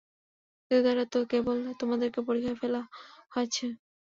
এর 0.71 0.79
দ্বারা 0.83 1.03
তো 1.13 1.19
কেবল 1.31 1.57
তোমাদেরকে 1.81 2.19
পরীক্ষায় 2.27 2.59
ফেলা 2.61 2.81
হয়েছে। 3.33 3.65